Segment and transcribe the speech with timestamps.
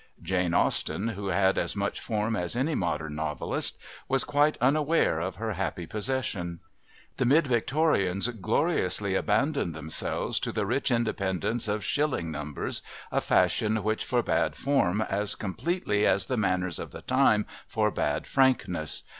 [0.19, 3.77] Jane Austen, who had as much form as any modern novelist,
[4.07, 6.59] was quite unaware of her happy possession.
[7.17, 13.83] The mid Victorians gloriously abandoned themselves to the rich independence of shilling numbers, a fashion
[13.83, 19.03] which forbade Form as completely as the manners of the time forbade frankness.